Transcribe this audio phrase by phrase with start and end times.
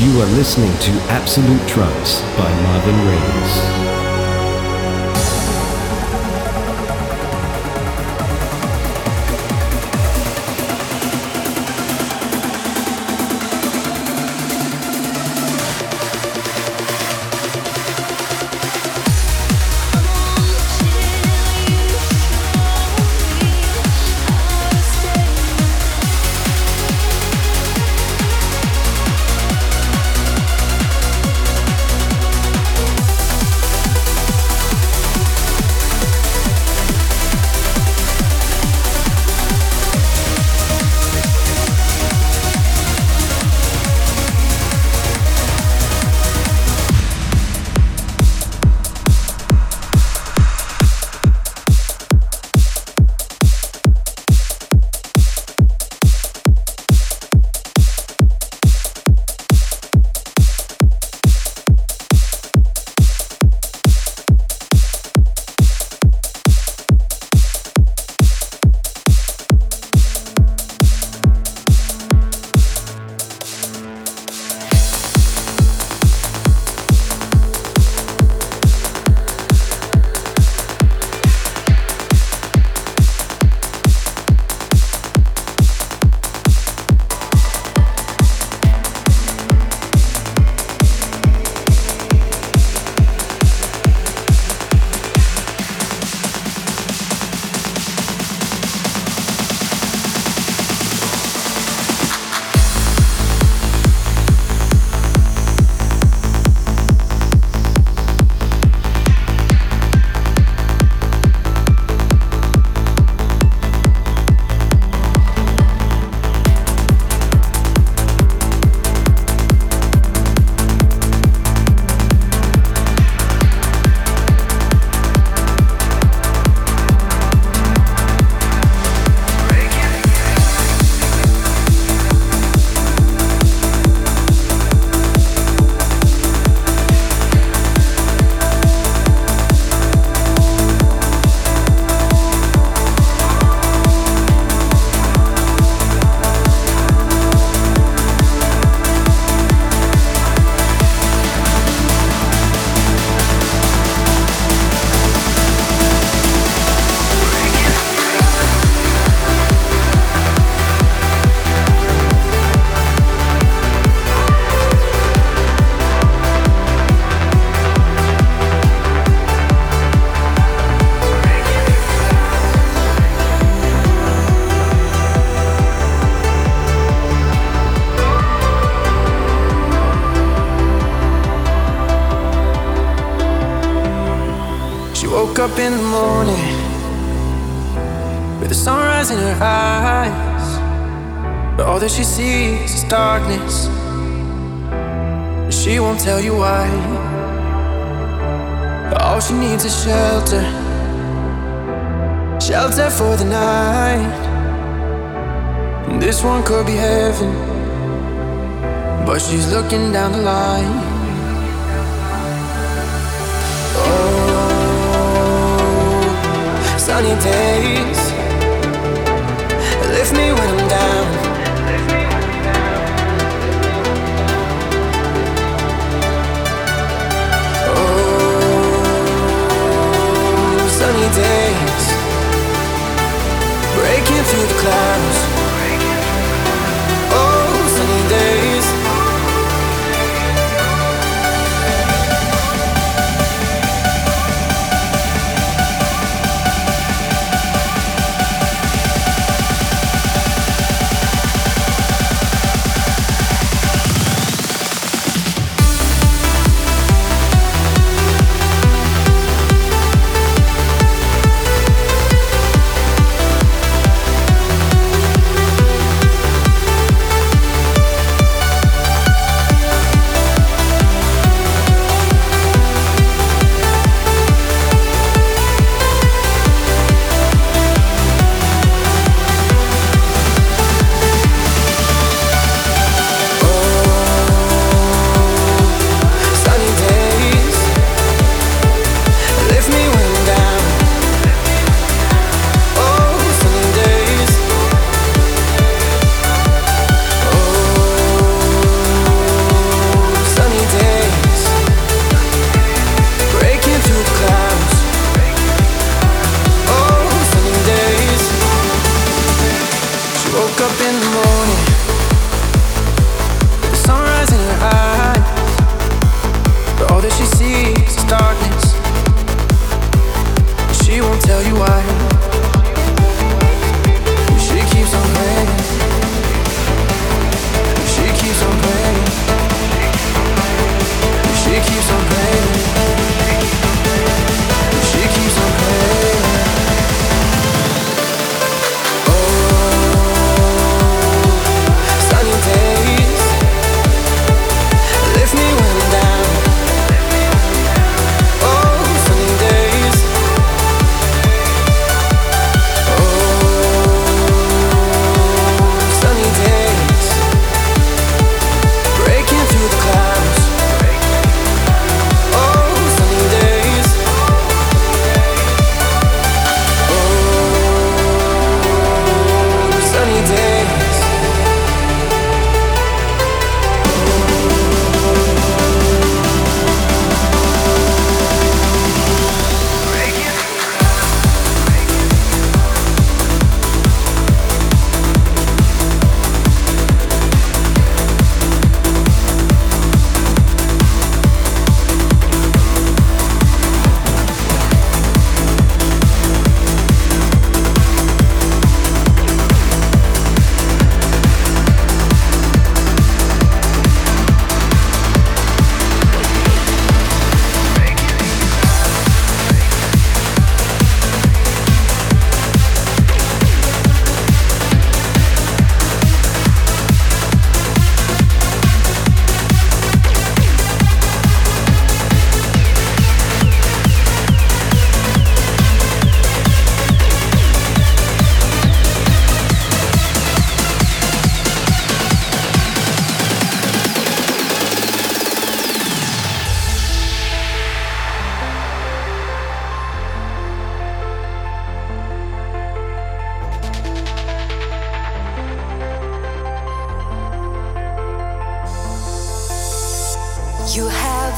[0.00, 3.99] You are listening to Absolute Trance by Marvin Reeves.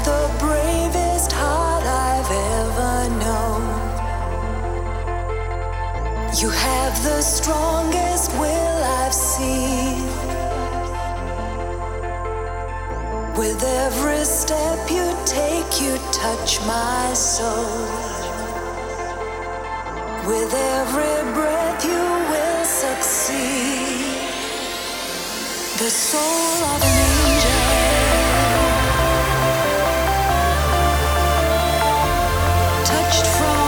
[0.04, 2.94] The bravest heart I've ever
[3.24, 3.64] known.
[6.40, 10.02] You have the strongest will I've seen.
[13.36, 18.22] With every step you take, you touch my soul
[20.26, 24.20] With every breath you will succeed,
[25.78, 27.11] the soul of an
[33.24, 33.61] from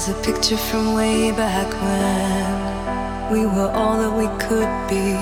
[0.00, 5.12] is a picture from way back when we were all that we could be.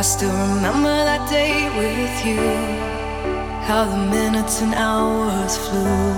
[0.00, 2.44] I still remember that day with you.
[3.68, 6.12] How the minutes and hours flew.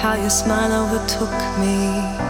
[0.00, 2.29] How your smile overtook me.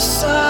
[0.00, 0.49] New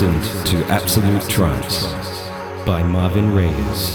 [0.00, 1.84] listened to Absolute Trance
[2.66, 3.93] by Marvin Reyes.